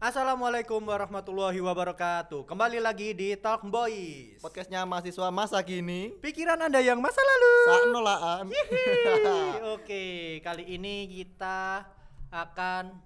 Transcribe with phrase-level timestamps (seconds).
[0.00, 2.48] Assalamualaikum warahmatullahi wabarakatuh.
[2.48, 4.40] Kembali lagi di Talk Boys.
[4.40, 7.52] Podcastnya mahasiswa masa kini Pikiran Anda yang masa lalu.
[7.68, 8.88] saat nolaan Hihi.
[9.76, 10.04] Oke,
[10.40, 11.84] kali ini kita
[12.32, 12.96] akan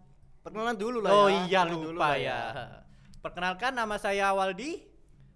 [0.47, 2.39] perkenalan dulu lah Oh ya iya Perkenalan dulu lupa lah ya.
[3.19, 4.87] Perkenalkan nama saya Waldi.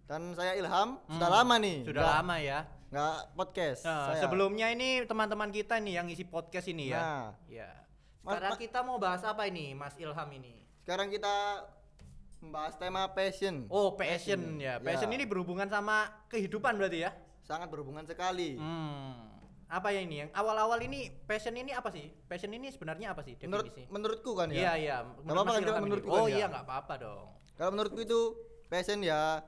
[0.06, 2.58] dan saya Ilham sudah Hmm, lama nih Sudah nggak- lama ya.
[2.88, 4.22] nggak podcast Nah, saya.
[4.22, 7.02] sebelumnya ini teman-teman kita nih yang isi podcast ini ya.
[7.02, 7.26] Nah.
[7.50, 7.68] Ya.
[8.22, 10.67] Sekarang kita mau bahas apa ini, Mas Ilham ini?
[10.88, 11.68] Sekarang kita
[12.40, 14.80] membahas tema passion Oh, passion ya.
[14.80, 15.20] Passion Ya.
[15.20, 17.12] ini berhubungan sama kehidupan berarti ya?
[17.44, 19.36] sangat berhubungan sekali Hmm.
[19.68, 22.08] Apa ya ini yang awal-awal ini passion ini apa sih?
[22.24, 24.96] Passion ini sebenarnya apa sih menurut menurutku kan Iya ya iya.
[25.04, 26.46] apa-apa Mas kan menurutku Oh kan iya ya.
[26.48, 27.28] nggak apa-apa dong.
[27.52, 28.20] kalau menurutku itu
[28.66, 29.44] passion ya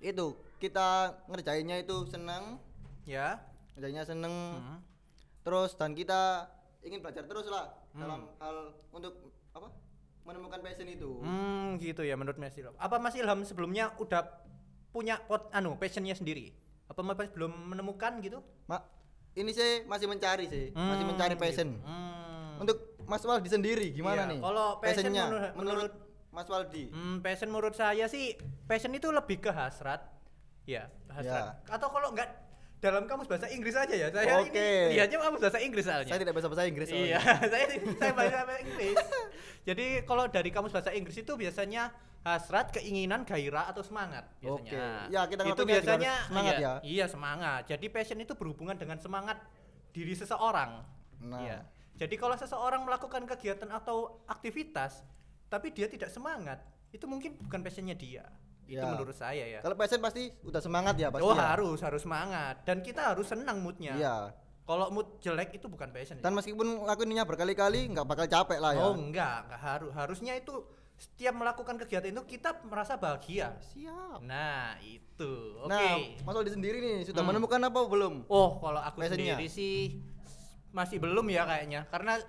[0.00, 0.88] itu kita
[1.26, 2.58] ngerjainnya itu senang
[3.06, 3.38] Ya.
[3.74, 4.78] ngerjainnya seneng Hmm.
[5.40, 6.50] terus dan kita
[6.82, 8.02] ingin belajar terus lah Hmm.
[8.02, 8.56] dalam hal
[8.90, 9.14] untuk
[10.30, 12.72] menemukan passion itu Hmm, gitu ya menurut Mas Ilham.
[12.76, 14.22] Apa Mas Ilham sebelumnya udah
[14.88, 16.54] punya pot anu passionnya sendiri?
[16.86, 18.38] Apa Mas belum menemukan gitu?
[18.64, 18.82] Ma,
[19.32, 21.68] ini sih masih mencari sih, masih Hmm, mencari passion.
[21.72, 21.82] gitu.
[21.82, 22.58] Hmm.
[22.58, 24.38] Untuk Mas Waldi sendiri gimana Iya, nih?
[24.40, 25.96] kalau passion Passionnya menurut- menurut-
[26.30, 26.84] Mas Waldi.
[26.88, 29.98] Hmm, passion menurut saya sih passion itu lebih ke hasrat.
[30.62, 31.58] Ya, hasrat.
[31.66, 32.30] Atau kalau enggak
[32.80, 34.08] dalam kamus bahasa Inggris aja ya.
[34.08, 34.56] Saya Oke.
[34.56, 36.08] ini lihatnya kamus bahasa Inggris soalnya.
[36.08, 36.88] Saya tidak bisa bahasa Inggris.
[36.88, 37.48] Iya, soalnya.
[37.52, 37.64] saya
[38.00, 38.96] saya bahasa Inggris.
[39.68, 41.92] Jadi kalau dari kamus bahasa Inggris itu biasanya
[42.24, 44.80] hasrat, keinginan, gairah atau semangat biasanya.
[45.08, 45.12] Oke.
[45.12, 46.72] Ya, kita itu biasanya semangat iya, ya.
[46.80, 47.62] Iya, semangat.
[47.68, 49.36] Jadi passion itu berhubungan dengan semangat
[49.92, 50.80] diri seseorang.
[51.20, 51.40] Nah.
[51.40, 51.58] Iya.
[52.00, 55.04] Jadi kalau seseorang melakukan kegiatan atau aktivitas
[55.52, 56.64] tapi dia tidak semangat,
[56.96, 58.24] itu mungkin bukan passionnya dia.
[58.70, 58.86] Itu Ya.
[58.86, 59.58] menurut saya ya.
[59.58, 61.26] Kalau passion pasti udah semangat ya pasti.
[61.26, 61.42] Oh ya?
[61.50, 63.98] harus harus semangat dan kita harus senang moodnya.
[63.98, 64.16] Iya.
[64.62, 66.22] Kalau mood jelek itu bukan passion.
[66.22, 68.80] Dan meskipun lakuinnya berkali-kali nggak bakal capek lah ya.
[68.80, 69.90] Oh enggak, enggak harus.
[69.90, 70.62] Harusnya itu
[70.94, 73.58] setiap melakukan kegiatan itu kita merasa bahagia.
[73.66, 74.22] Siap.
[74.22, 75.58] Nah, itu.
[75.58, 75.66] Oke.
[75.66, 77.34] Nah, Mas Waldi sendiri nih sudah Hmm.
[77.34, 78.14] menemukan apa belum?
[78.28, 79.34] Oh, kalau aku Passionnya?
[79.34, 79.98] sendiri sih
[80.70, 81.90] masih belum ya kayaknya.
[81.90, 82.20] Karena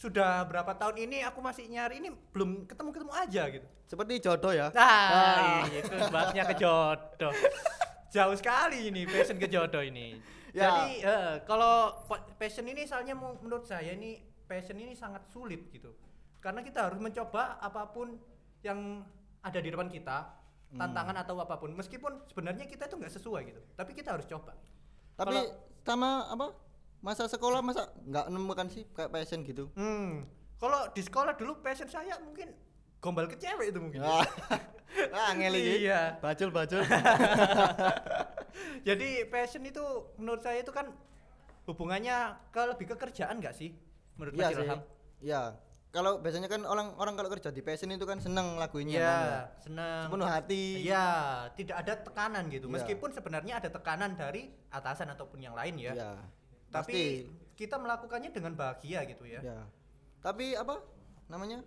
[0.00, 3.66] sudah berapa tahun ini aku masih nyari ini belum ketemu-ketemu aja gitu.
[3.84, 4.72] Seperti jodoh ya.
[4.72, 7.34] Nah, itu bahasnya ke jodoh.
[8.14, 10.16] Jauh sekali ini passion ke jodoh ini.
[10.50, 10.72] Ya.
[10.72, 14.16] Jadi eh, kalau pa- passion ini soalnya menurut saya ini
[14.48, 15.92] passion ini sangat sulit gitu.
[16.40, 18.16] Karena kita harus mencoba apa pun
[18.64, 19.04] yang
[19.38, 20.40] ada di depan kita,
[20.70, 20.78] Hmm.
[20.80, 21.74] tantangan atau apa pun.
[21.74, 24.54] Meskipun sebenarnya kita itu nggak sesuai gitu, tapi kita harus coba.
[25.12, 25.50] Tapi Kalau-
[25.82, 26.46] sama apa?
[27.00, 29.72] Masa sekolah masa nggak menemukan sih kayak passion gitu?
[29.72, 30.28] Hmm.
[30.60, 32.52] Kalau di sekolah dulu passion saya mungkin
[33.00, 34.04] gombal ke cewek itu mungkin.
[34.04, 34.20] Ah,
[35.16, 36.20] ah ngeli Iya.
[36.20, 36.84] Bacul bacul.
[38.88, 39.80] Jadi passion itu
[40.20, 40.92] menurut saya itu kan
[41.64, 43.72] hubungannya ke lebih ke kerjaan nggak sih?
[44.20, 44.64] Menurut Iya Mas sih.
[44.68, 44.80] Ilham?
[45.24, 45.42] Iya.
[45.90, 49.40] Kalau biasanya kan orang orang kalau kerja di passion itu kan seneng Iya, kan ya.
[49.58, 50.02] senang.
[50.06, 50.64] Sepenuh hati.
[50.86, 51.06] Iya,
[51.56, 52.70] tidak ada tekanan gitu.
[52.70, 52.74] Iya.
[52.78, 55.96] Meskipun sebenarnya ada tekanan dari atasan ataupun yang lain ya.
[56.70, 57.58] Tapi Pasti.
[57.58, 59.42] kita melakukannya dengan bahagia gitu ya.
[59.42, 59.60] Iya.
[60.22, 60.78] Tapi apa
[61.26, 61.66] namanya?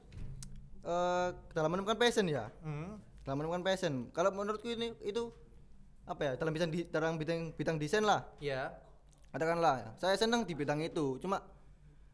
[0.84, 2.48] Eh dalam menemukan passion ya.
[2.64, 2.98] Hmm.
[3.28, 4.08] Dalam menemukan passion.
[4.16, 5.30] Kalau menurutku ini itu
[6.08, 6.32] apa ya?
[6.40, 8.24] Dalam bidang di, dalam bidang bidang desain lah.
[8.40, 8.72] Iya.
[9.34, 11.18] Katakanlah, saya senang di bidang itu.
[11.18, 11.42] Cuma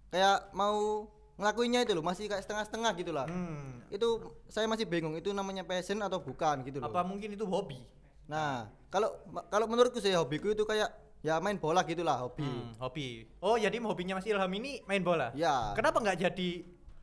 [0.10, 1.04] kayak mau
[1.40, 3.28] ngelakuinnya itu loh, masih kayak setengah-setengah gitu lah.
[3.28, 3.84] Hmm.
[3.92, 6.92] Itu saya masih bingung itu namanya passion atau bukan gitu loh.
[6.92, 7.80] Apa mungkin itu hobi?
[8.28, 9.20] Nah, kalau
[9.50, 12.44] kalau menurutku sih hobiku itu kayak ya main bola gitulah hobi.
[12.44, 13.28] Hmm, hobi.
[13.40, 15.32] Oh, jadi hobinya Mas Ilham ini main bola?
[15.34, 15.74] Ya.
[15.74, 16.50] Kenapa nggak jadi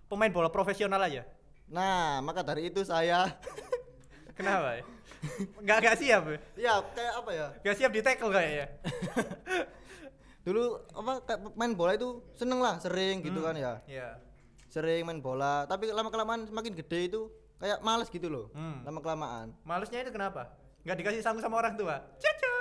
[0.07, 1.25] pemain bola profesional aja?
[1.67, 3.27] Nah, maka dari itu saya
[4.39, 4.77] Kenapa?
[4.77, 4.85] ya?
[5.59, 6.23] Nggak nggak siap?
[6.25, 6.39] ya?
[6.55, 7.47] ya kayak apa ya?
[7.61, 8.67] Nggak siap di tackle kayaknya.
[10.47, 10.63] Dulu
[10.95, 11.13] apa
[11.53, 13.47] main bola itu seneng lah, sering gitu Hmm.
[13.51, 13.73] kan ya.
[13.85, 14.09] Iya.
[14.71, 17.21] Sering main bola, tapi lama kelamaan semakin gede itu
[17.57, 18.47] kayak males gitu loh.
[18.53, 18.85] Hmm.
[18.85, 19.47] Lama kelamaan.
[19.65, 20.53] Malesnya itu kenapa?
[20.87, 21.99] Nggak dikasih sanggup sama orang tua?
[22.17, 22.56] Caca.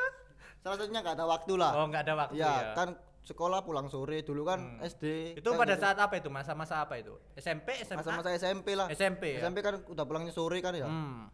[0.66, 1.72] Salah satunya nggak ada waktu lah.
[1.78, 2.74] Oh, nggak ada waktu ya, ya.
[2.74, 2.90] kan
[3.22, 4.82] sekolah pulang sore dulu kan Hmm.
[4.82, 5.38] SD.
[5.38, 5.84] Itu kan pada gitu.
[5.86, 6.30] saat apa itu?
[6.34, 7.14] Masa-masa apa itu?
[7.38, 8.02] SMP, SMA?
[8.02, 8.90] masa-masa SMP lah.
[8.90, 9.46] SMP ya?
[9.46, 10.90] SMP kan udah pulangnya sore kan ya.
[10.90, 11.30] Hmm.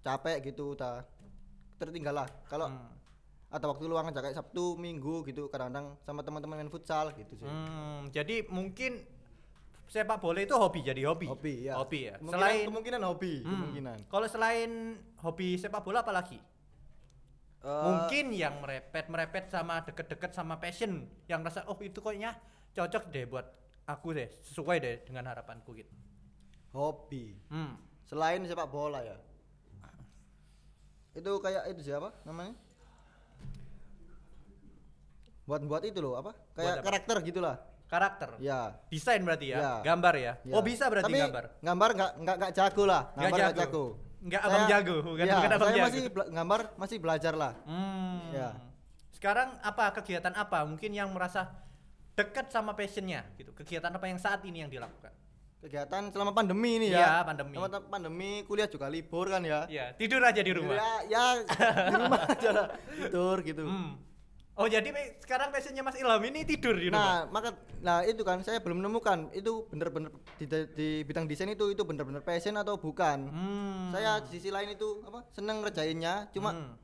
[0.00, 1.04] Capek gitu udah
[1.76, 2.28] tertinggal lah.
[2.48, 2.88] Kalau Hmm.
[3.48, 7.44] ada waktu luang aja kayak Sabtu, Minggu gitu kadang-kadang sama teman-teman main futsal gitu sih.
[7.44, 9.04] Hmm, jadi mungkin
[9.84, 11.28] sepak bola itu hobi jadi hobi.
[11.28, 11.76] Hobi ya.
[11.76, 12.16] Hobi ya.
[12.16, 13.50] Kemungkinan, Selain kemungkinan hobi, Hmm.
[13.50, 13.98] kemungkinan.
[14.08, 14.70] Kalau selain
[15.18, 16.40] hobi sepak bola apa lagi?
[17.60, 22.32] Eh, Mungkin yang merepet merepet sama deket-deket sama passion yang rasa oh itu kayaknya
[22.72, 23.44] cocok deh buat
[23.84, 25.92] aku deh sesuai deh dengan harapanku gitu.
[26.70, 27.34] hobi.
[27.50, 27.74] Hmm.
[28.06, 29.18] Selain sepak bola ya.
[31.12, 32.54] Itu kayak itu siapa namanya?
[35.44, 36.30] Buat-buat itu loh apa?
[36.54, 36.84] Kayak Buat apa?
[36.86, 37.56] karakter gitulah.
[37.90, 38.30] karakter.
[38.38, 38.78] Ya.
[38.86, 39.72] Desain berarti ya, Ya.
[39.82, 40.32] gambar ya.
[40.46, 40.54] ya.
[40.54, 41.44] Oh bisa berarti Tapi gambar.
[41.58, 43.02] gambar nggak nggak nggak jago lah.
[43.10, 43.60] Gambar nggak jago.
[43.66, 43.84] jago.
[44.20, 45.86] Nggak abang jago, bukan ya, bukan abang saya jago.
[45.88, 47.52] masih gambar masih belajar lah.
[47.64, 48.20] Hmm.
[48.36, 48.50] Ya.
[49.16, 51.48] Sekarang apa kegiatan apa mungkin yang merasa
[52.12, 53.52] dekat sama passionnya gitu?
[53.56, 55.12] Kegiatan apa yang saat ini yang dilakukan?
[55.60, 57.24] Kegiatan selama pandemi ini Iya, ya.
[57.24, 57.52] pandemi.
[57.52, 59.68] Selama pandemi kuliah juga libur kan ya.
[59.68, 60.76] Ya tidur aja di rumah.
[60.76, 61.24] Ya, ya
[61.88, 62.66] di rumah aja lah.
[62.92, 63.64] Tidur gitu.
[63.68, 63.92] Hmm.
[64.60, 64.92] Oh jadi
[65.24, 67.00] sekarang passionnya Mas Ilham ini tidur di rumah.
[67.00, 67.48] Nah, maka
[67.80, 70.44] nah itu kan saya belum menemukan itu bener-bener di,
[70.76, 73.32] di bidang desain itu itu bener-bener passion atau bukan.
[73.32, 73.88] Hmm.
[73.88, 76.74] Saya di sisi lain itu apa seneng ngerjainnya cuma Hmm.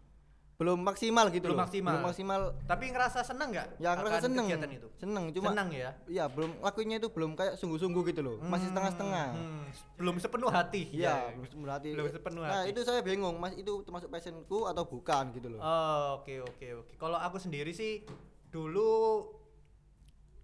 [0.57, 1.65] Belum maksimal gitu Belum loh.
[1.69, 1.93] maksimal.
[1.93, 2.41] Belum maksimal.
[2.65, 3.69] Tapi ngerasa seneng nggak?
[3.77, 4.49] Ya ngerasa seneng.
[4.49, 4.89] Kegiatan itu.
[4.97, 5.91] Seneng cuma seneng ya.
[6.09, 8.37] Iya, belum lakuinnya itu belum kayak sungguh-sungguh gitu loh.
[8.41, 9.27] Masih setengah-setengah.
[9.37, 9.69] Hmm,
[10.01, 10.83] belum sepenuh hati.
[10.97, 11.17] Iya, ya.
[11.37, 11.89] belum sepenuh hati.
[11.93, 12.73] Belum sepenuh Nah, hati.
[12.73, 15.61] itu saya bingung, Mas, itu termasuk passionku atau bukan gitu loh.
[15.61, 16.93] Oh, Oke oke oke.
[16.97, 18.09] Kalau aku sendiri sih
[18.49, 19.29] dulu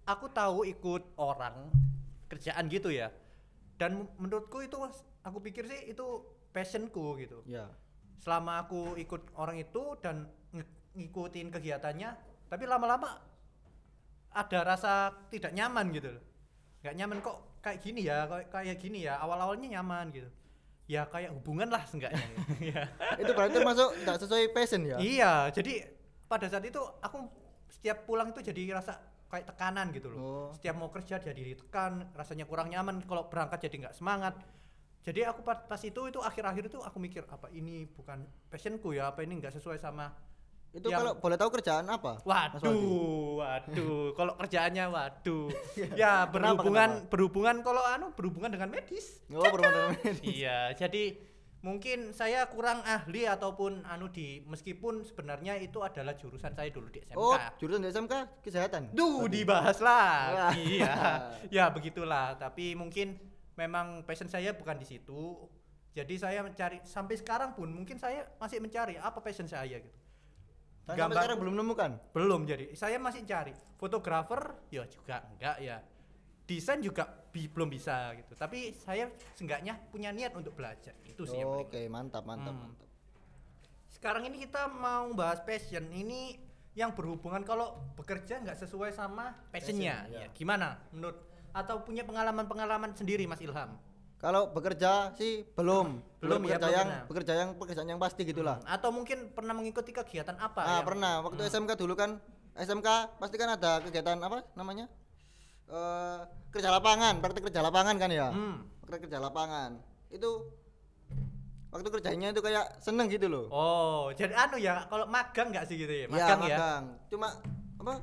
[0.05, 1.73] aku tahu ikut orang
[2.29, 3.09] kerjaan gitu ya.
[3.73, 4.77] Dan menurutku itu
[5.21, 6.05] aku pikir sih itu
[6.53, 7.41] passionku gitu.
[7.45, 7.65] Ya.
[8.19, 12.09] Selama aku ikut orang itu dan nge- ngikutin kegiatannya,
[12.47, 13.19] tapi lama-lama
[14.33, 16.23] ada rasa tidak nyaman gitu loh.
[16.81, 19.21] Nggak nyaman kok kayak gini ya, kayak kayak gini ya.
[19.21, 20.29] Awal-awalnya nyaman gitu.
[20.89, 22.19] Ya kayak hubungan lah seenggaknya.
[22.73, 22.87] Ya.
[23.19, 24.97] itu berarti termasuk nggak sesuai passion ya?
[24.99, 25.87] Iya, jadi
[26.27, 27.29] pada saat itu aku
[27.71, 28.99] setiap pulang itu jadi rasa
[29.31, 30.17] kayak tekanan gitu loh.
[30.19, 30.47] Oh.
[30.53, 33.01] Setiap mau kerja jadi ditekan, rasanya kurang nyaman.
[33.05, 34.37] Kalau berangkat jadi nggak semangat.
[35.03, 39.19] Jadi aku pas, itu itu akhir-akhir itu aku mikir apa ini bukan passionku ya, apa
[39.27, 40.15] ini nggak sesuai sama.
[40.73, 42.23] Itu Yang- kalau boleh tahu kerjaan apa?
[42.25, 44.09] Waduh, waduh.
[44.17, 45.51] kalau kerjaannya waduh.
[45.93, 47.09] ya Kenapa, berhubungan kenapa?
[47.11, 49.21] berhubungan kalau anu berhubungan dengan medis.
[49.29, 51.19] Oh, berhubungan dengan iya, jadi
[51.63, 57.03] mungkin saya kurang ahli ataupun anu di meskipun sebenarnya itu adalah jurusan saya dulu di
[57.05, 57.19] SMK.
[57.19, 58.81] Oh, jurusan di SMK kesehatan.
[58.95, 59.35] Duh, Tadi.
[59.35, 60.51] dibahas lah.
[60.59, 60.95] iya.
[61.51, 62.35] Ya, begitulah.
[62.39, 63.15] Tapi mungkin
[63.55, 65.37] memang passion saya bukan di situ.
[65.93, 69.93] Jadi saya mencari sampai sekarang pun mungkin saya masih mencari apa passion saya gitu.
[70.83, 71.91] Sampai gambar- sekarang belum menemukan.
[72.11, 72.73] Belum jadi.
[72.73, 73.53] Saya masih cari.
[73.77, 75.77] Fotografer ya juga enggak ya.
[76.43, 78.33] Desain juga bi- belum bisa gitu.
[78.33, 80.91] Tapi saya seenggaknya punya niat untuk belajar.
[81.05, 81.87] Itu sih yang Oke, penting.
[81.87, 82.61] mantap, mantap, Hmm.
[82.67, 82.89] mantap.
[83.87, 85.87] Sekarang ini kita mau bahas passion.
[85.87, 86.35] Ini
[86.73, 90.03] yang berhubungan kalau bekerja nggak sesuai sama passionnya.
[90.03, 90.25] Passion, ya.
[90.25, 90.27] ya.
[90.33, 91.21] Gimana menurut
[91.53, 93.77] atau punya pengalaman-pengalaman sendiri Mas Ilham?
[94.17, 97.05] Kalau bekerja sih belum, Belum ya, bekerja belum yang pernah.
[97.05, 98.57] bekerja yang pekerjaan yang pasti gitulah.
[98.57, 100.59] Hmm, Atau mungkin pernah mengikuti kegiatan apa?
[100.59, 101.51] Ah, yang- pernah waktu Hmm.
[101.53, 102.17] SMK dulu kan
[102.55, 104.87] SMK pasti kan ada kegiatan apa namanya?
[105.65, 106.19] Eh
[106.49, 108.31] kerja lapangan, praktek kerja lapangan kan ya.
[108.31, 108.63] Hmm.
[108.79, 109.75] Praktek kerja lapangan.
[110.07, 110.47] Itu
[111.67, 113.45] waktu kerjanya itu kayak seneng gitu loh.
[113.49, 116.05] Oh, jadi anu ya, kalau magang nggak sih gitu ya?
[116.05, 116.55] Ya, Magang ya?
[116.55, 116.83] magang.
[117.09, 117.27] Cuma
[117.77, 117.93] apa?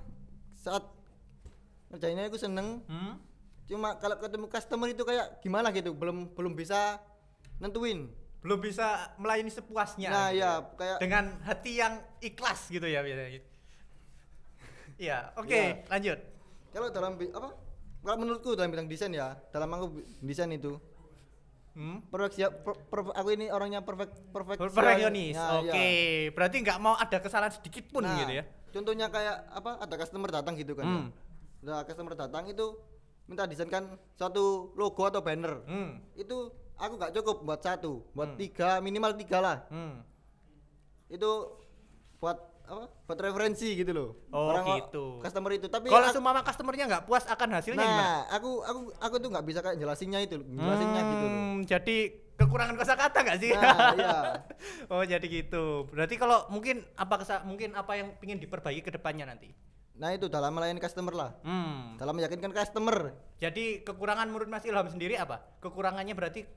[0.55, 0.85] Saat
[1.89, 3.17] kerjanya aku seneng, Hmm?
[3.71, 6.99] Cuma kalau ketemu customer itu kayak gimana gitu, belum belum bisa
[7.57, 8.11] nentuin.
[8.41, 10.09] belum bisa melayani sepuasnya.
[10.09, 13.45] Nah, gitu ya, kayak- dengan hati yang ikhlas gitu ya biasanya.
[14.97, 15.77] Iya, oke, Ya.
[15.89, 16.19] lanjut.
[16.71, 17.49] Kalau dalam apa?
[18.01, 20.81] Kalau menurutku dalam bidang desain ya, dalam aku desain itu
[21.71, 22.01] Hmm?
[22.09, 25.37] perfect per- per- aku ini orangnya perfect perfect Perfeksionis.
[25.37, 25.85] Ya, oke, ya.
[26.33, 28.45] berarti nggak mau ada kesalahan sedikit pun Nah, gitu ya.
[28.73, 29.79] Contohnya kayak apa?
[29.79, 30.85] Ada customer datang gitu kan.
[30.85, 31.07] Hmm.
[31.61, 31.77] Ya.
[31.77, 32.67] Ada customer datang itu
[33.31, 35.63] minta desainkan suatu logo atau banner.
[35.63, 36.03] Hmm.
[36.13, 38.39] Itu aku nggak cukup buat satu, buat Hmm.
[38.39, 39.57] tiga minimal tiga lah.
[39.71, 40.03] Hmm.
[41.07, 41.55] Itu
[42.19, 42.87] buat apa?
[43.07, 44.11] Buat referensi gitu loh.
[44.31, 45.23] Oh, Orang- gitu.
[45.23, 45.67] Customer itu.
[45.67, 48.03] Tapi Kalau semua customernya nggak puas akan hasilnya gimana?
[48.03, 51.31] nah, aku aku aku tuh nggak bisa kayak jelasinnya itu, jelasinnya gitu loh.
[51.31, 51.97] Hmm, Jadi
[52.35, 53.51] kekurangan kosakata nggak sih?
[53.53, 54.17] Nah, iya.
[54.93, 55.87] oh jadi gitu.
[55.87, 59.51] Berarti kalau mungkin apa mungkin apa yang ingin diperbaiki ke depannya nanti?
[60.01, 61.31] Nah, itu dalam melayani customer lah.
[61.45, 62.01] Hmm.
[62.01, 63.13] Dalam meyakinkan customer.
[63.37, 65.45] Jadi kekurangan menurut Mas Ilham sendiri apa?
[65.61, 66.49] Kekurangannya berarti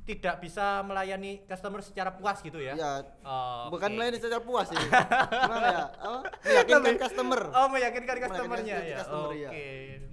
[0.00, 2.72] tidak bisa melayani customer secara puas gitu ya?
[2.72, 3.94] Ya, Oh, bukan oke.
[3.94, 4.80] melayani secara puas sih.
[5.44, 5.84] Gimana ya?
[5.92, 6.18] Apa?
[6.40, 7.40] Meyakinkan customer.
[7.52, 8.98] Oh, meyakinkan customernya Meyakinkan ya.
[8.98, 9.38] customer, Oke.
[9.38, 9.50] iya.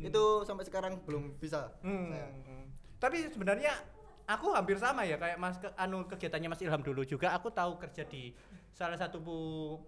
[0.03, 1.71] Itu sampai sekarang belum bisa.
[1.79, 2.11] Hmm.
[2.11, 2.27] saya.
[2.99, 3.71] Tapi sebenarnya
[4.27, 7.79] aku hampir sama ya kayak Mas ke, anu kegiatannya Mas Ilham dulu juga aku tahu
[7.79, 8.35] kerja di
[8.69, 9.79] salah satu bu-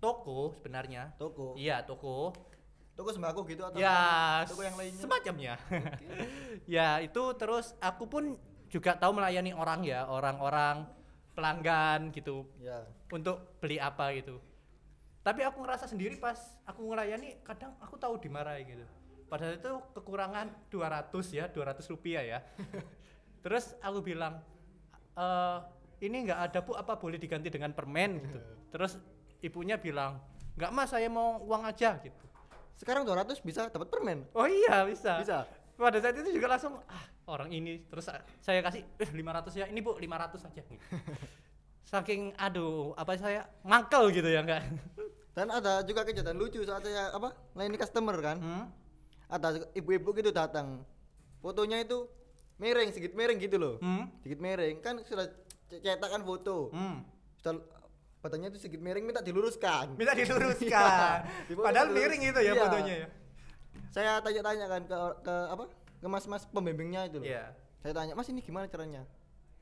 [0.00, 1.12] toko sebenarnya.
[1.16, 1.56] Toko.
[1.56, 2.32] Iya, toko.
[2.96, 5.02] Toko sembako gitu atau ya, toko yang lainnya?
[5.04, 5.54] semacamnya.
[6.76, 8.24] ya, itu terus aku pun
[8.72, 10.88] juga tahu melayani orang ya, orang-orang
[11.36, 12.88] pelanggan gitu Ya.
[13.12, 14.40] untuk beli apa gitu.
[15.20, 18.86] Tapi aku ngerasa sendiri pas aku ngelayani kadang aku tahu dimarahi gitu.
[19.28, 22.38] Padahal itu kekurangan 200 ya, 200 rupiah ya.
[23.44, 24.40] Terus aku bilang,
[25.12, 25.58] "Eh,
[26.00, 28.40] ini nggak ada bu, apa boleh diganti dengan permen gitu.
[28.72, 28.96] Terus
[29.42, 30.20] ibunya bilang,
[30.56, 32.24] nggak mas, saya mau uang aja gitu.
[32.76, 34.28] sekarang 200 bisa dapat permen.
[34.36, 35.16] Oh iya bisa.
[35.24, 35.48] Bisa.
[35.80, 38.04] Pada saat itu juga langsung ah orang ini terus
[38.40, 40.62] saya kasih eh 500 ya ini bu 500 aja.
[41.90, 44.60] Saking aduh apa saya mangkel gitu ya enggak.
[45.36, 48.36] Dan ada juga kejadian lucu saat saya apa layani customer kan.
[48.40, 48.64] Hmm?
[49.28, 50.84] Ada ibu-ibu gitu datang.
[51.44, 52.08] Fotonya itu
[52.56, 53.76] miring, sedikit miring gitu loh.
[53.84, 54.08] Hmm?
[54.20, 55.28] Sedikit miring kan sudah
[55.68, 56.72] cetakan foto.
[56.72, 57.04] Hmm.
[57.40, 57.60] Sudah
[58.26, 59.94] badannya itu sedikit miring minta diluruskan.
[59.94, 61.18] Minta diluruskan.
[61.48, 62.60] Difoto Padahal dilurus- miring itu ya Iya.
[62.60, 63.08] fotonya ya.
[63.88, 65.64] Saya tanya-tanya kan ke ke apa?
[65.96, 67.24] Ke mas-mas pembimbingnya itu loh.
[67.24, 67.54] Iya.
[67.78, 69.06] Saya tanya, "Mas ini gimana caranya?"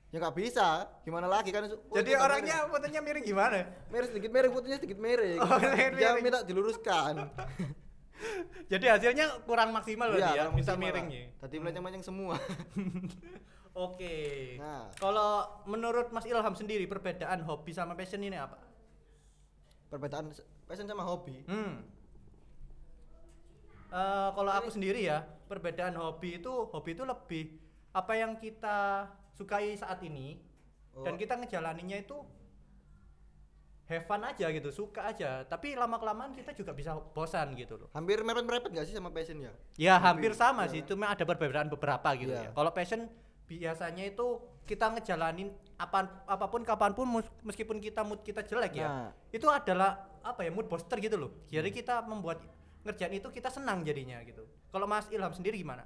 [0.09, 0.67] Ya nggak bisa,
[1.03, 1.67] gimana lagi kan?
[1.67, 3.61] su- Jadi orangnya fotonya miring gimana?
[3.61, 3.91] miring.
[3.91, 5.39] miring sedikit miring, fotonya sedikit miring.
[5.39, 6.23] Oh, miring, miring.
[6.23, 7.15] minta diluruskan.
[8.73, 10.81] Jadi hasilnya kurang maksimal ya, Iya, kalau bisa lah.
[10.81, 11.35] miringnya.
[11.37, 12.39] Tadi melenceng-melenceng semua.
[13.75, 14.55] Oke.
[14.63, 14.87] Nah.
[14.95, 18.59] Kalau menurut Mas Ilham sendiri perbedaan hobi sama passion ini apa?
[19.91, 20.31] Perbedaan
[20.71, 21.43] passion sama hobi.
[21.51, 21.83] Hmm.
[23.95, 27.45] Eh, kalau aku sendiri ya, perbedaan hobi itu hobi itu lebih
[27.95, 30.39] apa yang kita sukai saat ini
[31.03, 31.19] dan Oh.
[31.19, 32.19] kita ngejalaninnya itu
[33.91, 35.43] have fun aja gitu, suka aja.
[35.47, 37.89] Tapi lama kelamaan kita juga bisa bosan gitu loh.
[37.95, 39.53] Hampir mepet-mepet gak sih sama passion ya?
[39.79, 40.73] Ya Hobi, hampir sama iya.
[40.75, 42.49] sih, cuma ada perbedaan beberapa gitu ya.
[42.49, 42.51] Iya.
[42.51, 43.07] Kalau passion
[43.57, 44.27] biasanya itu
[44.65, 47.05] kita ngejalanin apa apa pun kapan pun
[47.43, 49.11] meskipun kita mood kita jelek ya, Nah.
[49.29, 51.31] itu adalah apa ya mood booster gitu loh.
[51.47, 52.41] Jadi kita membuat
[52.83, 54.47] ngerjain itu kita senang jadinya gitu.
[54.71, 55.85] Kalau Mas Ilham sendiri gimana?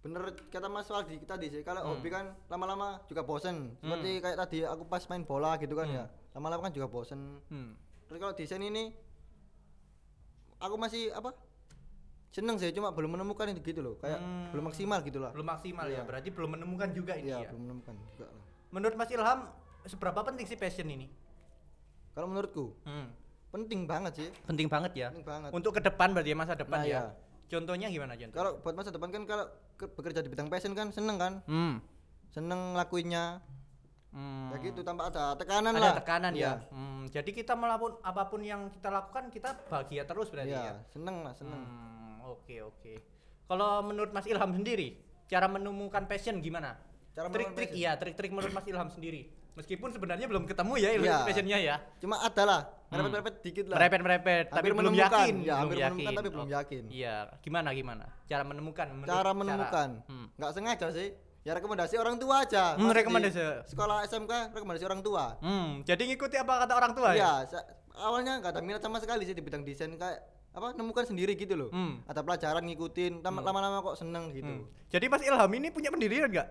[0.00, 1.90] Bener kata Mas Waldi tadi sih, kalau Hmm.
[1.98, 3.74] hobi kan lama-lama juga bosen.
[3.80, 5.96] Seperti kayak tadi aku pas main bola gitu kan Hmm.
[5.98, 6.04] ya.
[6.36, 7.42] Lama-lama kan juga bosen.
[7.50, 7.74] Hmm.
[8.06, 8.94] Terus kalau desain ini
[10.58, 11.34] aku masih apa?
[12.28, 13.94] Seneng sih, cuma belum menemukan itu gitu loh.
[13.96, 14.52] Kayak Hmm.
[14.52, 15.30] belum maksimal gitu lah.
[15.32, 16.02] Belum maksimal ya, Iya.
[16.04, 17.48] berarti belum menemukan juga ini Iya, ya.
[17.48, 18.44] belum menemukan juga lah.
[18.68, 19.40] Menurut Mas Ilham
[19.84, 21.06] seberapa penting sih passion ini?
[22.12, 23.08] Kalau menurutku Hmm.
[23.48, 24.28] penting banget sih.
[24.44, 25.08] Penting banget ya.
[25.10, 25.50] Penting banget.
[25.50, 26.92] Untuk ke depan berarti ya, masa depan Nah, ya.
[26.92, 27.02] iya.
[27.46, 28.34] Contohnya gimana contoh?
[28.34, 31.32] Kalau buat masa depan kan kalau ke- bekerja di bidang passion kan seneng kan?
[31.46, 31.78] Hmm.
[32.28, 33.40] Seneng lakuinnya.
[34.10, 34.48] Hmm.
[34.48, 35.94] Ya gitu tanpa ada tekanan ada lah.
[35.94, 36.40] tekanan ya.
[36.40, 36.52] Iya.
[36.70, 40.62] Hmm, jadi kita melakukan apa pun yang kita lakukan kita bahagia terus berarti ya.
[40.62, 41.60] Iya, seneng lah, seneng.
[41.60, 41.95] Hmm,
[42.28, 42.94] oke oke.
[43.46, 46.74] Kalau menurut Mas Ilham sendiri, cara menemukan passion gimana?
[47.12, 49.30] Cara Trik-trik iya, trik-trik menurut Mas Ilham sendiri.
[49.56, 51.24] Meskipun sebenarnya belum ketemu ya ilmu Iya.
[51.24, 51.76] passionnya ya.
[51.96, 52.92] Cuma ada lah, Hmm.
[52.92, 53.76] merepet-merepet dikit lah.
[53.80, 55.34] Merepet-merepet, tapi belum yakin.
[55.40, 56.82] Ya, belum hampir menemukan tapi belum Oh, yakin.
[56.92, 58.04] Iya, gimana gimana?
[58.26, 58.86] Cara menemukan?
[58.90, 59.88] menurut- Cara menemukan.
[60.04, 60.26] Hmm.
[60.36, 61.08] Nggak sengaja sih.
[61.40, 62.74] Ya rekomendasi orang tua aja.
[62.74, 63.38] Hmm, rekomendasi.
[63.64, 65.38] Sekolah SMK rekomendasi orang tua.
[65.38, 67.16] Hmm, jadi ngikuti apa kata orang tua ya?
[67.16, 67.66] Iya, sa-
[67.96, 70.20] awalnya nggak ada minat sama sekali sih di bidang desain kayak
[70.56, 71.68] apa nemukan sendiri gitu loh.
[71.68, 72.00] Hmm.
[72.08, 74.48] Ada pelajaran ngikutin, lama- lama-lama kok seneng gitu.
[74.48, 74.64] Hmm.
[74.88, 76.48] Jadi Mas Ilham ini punya pendirian nggak?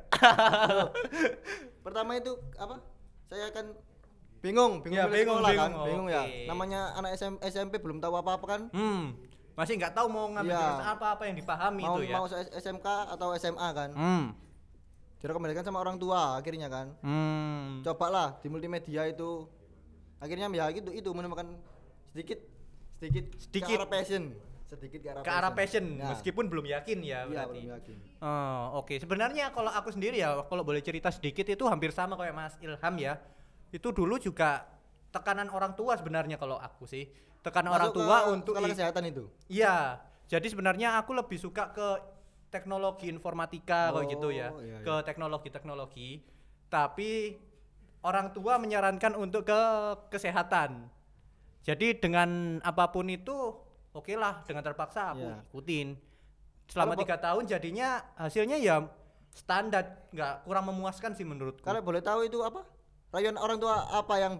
[1.85, 2.77] Pertama itu apa?
[3.25, 3.73] Saya kan
[4.45, 5.73] bingung, bingung Ya, bingung, sekolah bingung.
[5.73, 6.21] kan, bingung ya.
[6.21, 6.45] Oke.
[6.45, 8.61] Namanya anak SM, SMP belum tahu apa-apa kan.
[8.69, 9.17] Hmm,
[9.57, 12.13] masih nggak tahu mau ngambil jurusan apa apa yang dipahami mau itu ya.
[12.13, 13.89] mau SMK atau SMA kan.
[13.89, 14.25] Hmm.
[15.17, 16.93] Direkomendasikan sama orang tua akhirnya kan.
[17.01, 17.81] Hmm.
[17.81, 19.49] Cobalah di multimedia itu.
[20.21, 21.57] Akhirnya ya gitu itu menemukan
[22.13, 22.37] sedikit
[22.97, 23.67] sedikit, Sedikit.
[23.69, 24.23] ke arah passion.
[24.65, 26.09] Sedikit ke arah Ke arah passion, Ya.
[26.09, 27.49] meskipun belum yakin ya Iya, berarti.
[27.53, 27.95] belum yakin.
[28.19, 28.95] Oh, oke.
[28.97, 32.95] Sebenarnya kalau aku sendiri ya, kalau boleh cerita sedikit itu hampir sama kayak Mas Ilham
[32.97, 33.21] ya.
[33.69, 34.65] Itu dulu juga
[35.09, 37.05] tekanan orang tua sebenarnya kalau aku sih.
[37.39, 39.23] Tekanan orang Masuk tua ke untuk i- kesehatan itu.
[39.47, 40.01] Iya.
[40.25, 41.87] Jadi sebenarnya aku lebih suka ke
[42.49, 44.49] teknologi informatika kayak gitu ya.
[44.49, 46.25] Oh, iya, Ke teknologi-teknologi.
[46.65, 47.37] Tapi
[48.01, 49.61] orang tua menyarankan untuk ke
[50.09, 50.89] kesehatan.
[51.65, 52.29] Jadi dengan
[52.61, 53.33] apa pun itu
[53.91, 55.35] oke lah dengan terpaksa aku Iya.
[55.43, 55.87] ikutin.
[56.65, 58.85] Selama tiga tahun jadinya hasilnya ya
[59.31, 61.61] standar, nggak kurang memuaskan sih menurutku.
[61.61, 62.63] Kalau boleh tahu itu apa?
[63.09, 64.33] Rayuan orang tua apa yang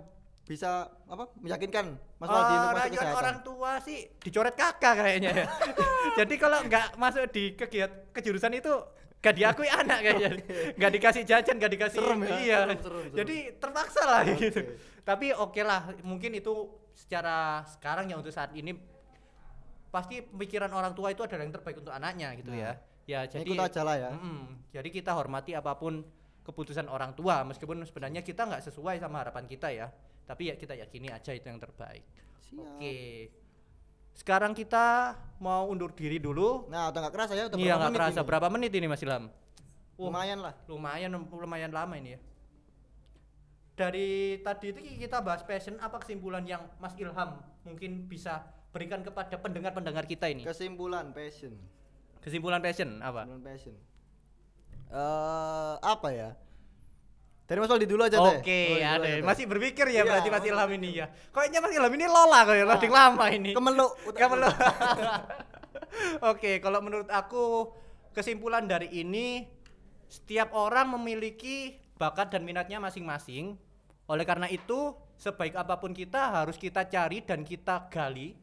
[0.46, 3.18] bisa apa meyakinkan Mas Eh, Waldi untuk masuk rayuan kesehatan?
[3.18, 5.46] orang tua sih dicoret kakak kayaknya ya.
[6.22, 8.74] Jadi kalau nggak masuk di kegiat kejurusan itu
[9.18, 10.30] gak diakui anak kayaknya.
[10.78, 12.60] Nggak dikasih jajan, nggak dikasih Serem ya, iya.
[12.62, 13.18] serem, serem, serem.
[13.18, 14.34] Jadi terpaksa lah Oke.
[14.40, 14.62] gitu.
[15.02, 16.54] Tapi oke lah, mungkin itu
[16.96, 18.72] secara sekarang ya untuk saat ini
[19.92, 22.72] pasti pemikiran orang tua itu adalah yang terbaik untuk anaknya gitu Nah, ya.
[23.06, 24.10] Ya jadi Ikut aja lah ya.
[24.18, 24.66] Mm-mm.
[24.74, 26.02] Jadi kita hormati apa pun
[26.42, 29.94] keputusan orang tua meskipun sebenarnya kita nggak sesuai sama harapan kita ya.
[30.26, 32.02] Tapi ya kita yakini aja itu yang terbaik.
[32.42, 32.58] Siap.
[32.58, 33.30] Oke.
[34.16, 36.66] Sekarang kita mau undur diri dulu.
[36.66, 38.28] Nah, udah nggak kerasa ya, udah Iya berapa nggak kerasa ini?
[38.32, 39.24] berapa menit ini Mas Ilham?
[39.96, 40.54] Wah, Lumayan lah.
[40.66, 42.20] lumayan lumayan lama ini ya.
[43.76, 48.40] Dari tadi itu kita bahas passion apa kesimpulan yang Mas Ilham mungkin bisa
[48.72, 50.48] berikan kepada pendengar-pendengar kita ini?
[50.48, 51.52] Kesimpulan passion.
[52.24, 53.28] Kesimpulan passion apa?
[53.28, 53.76] Kesimpulan passion.
[54.90, 56.30] Eh apa ya?
[57.46, 58.66] Dari Mas Waldi dulu aja Oke, deh.
[58.74, 59.22] Dulu ada deh.
[59.22, 61.06] masih berpikir ya Iya, berarti Mas Ilham ini ya.
[61.30, 63.52] Kayaknya Mas Ilham ini lola kayak loading lama ini.
[63.54, 63.92] kemeluk.
[64.18, 64.56] Kemeluk.
[66.32, 67.70] Oke, kalau menurut aku
[68.18, 69.46] kesimpulan dari ini
[70.10, 73.56] setiap orang memiliki bakat dan minatnya masing-masing.
[74.06, 78.36] Oleh karena itu, sebaik apa pun kita harus kita cari dan kita gali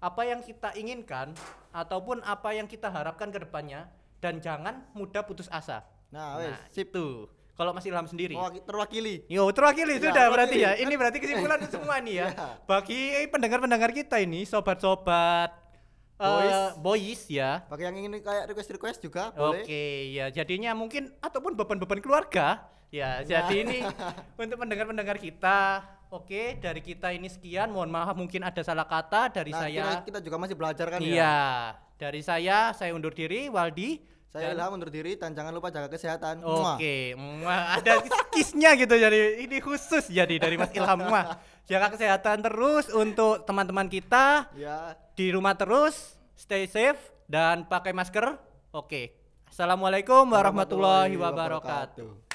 [0.00, 1.36] apa yang kita inginkan
[1.76, 3.84] ataupun apa yang kita harapkan ke depannya
[4.20, 5.84] dan jangan mudah putus asa.
[6.08, 6.88] Nah, wes, sip.
[6.90, 7.28] Tuh.
[7.52, 8.32] Kalau Mas Ilham sendiri.
[8.64, 9.20] Terwakili.
[9.28, 10.64] Yo, terwakili Ya, sudah berarti terwakili.
[10.64, 10.72] ya.
[10.80, 12.26] Ini berarti kesimpulan semua nih ya.
[12.32, 12.48] Ya.
[12.64, 15.52] Bagi pendengar-pendengar kita ini, sobat-sobat
[16.16, 16.60] eh, Boys.
[16.80, 17.60] boys ya.
[17.68, 19.64] Bagi yang ingin kayak request-request juga Oke, boleh.
[20.08, 22.64] ya jadinya mungkin ataupun beban-beban keluarga.
[22.90, 23.78] Ya, jadi ini
[24.34, 25.86] untuk pendengar-pendengar kita.
[26.10, 27.70] Oke, dari kita ini sekian.
[27.70, 29.82] Mohon maaf mungkin ada salah kata dari Nah, saya.
[30.02, 31.06] kita, kita juga masih belajar kan ya.
[31.06, 31.38] Iya,
[31.96, 34.02] dari saya saya undur diri Waldi.
[34.26, 36.42] Saya Ilham undur diri dan jangan lupa jaga kesehatan.
[36.42, 37.78] Oke, Mwah.
[37.78, 37.98] ada
[38.30, 41.34] kisnya gitu jadi ini khusus jadi dari Mas Ilham Mwah.
[41.66, 44.94] Jaga kesehatan terus untuk teman-teman kita Ya.
[45.14, 48.34] di rumah terus, stay safe dan pakai masker.
[48.70, 49.14] Oke.
[49.46, 52.29] Assalamualaikum warahmatullahi wabarakatuh.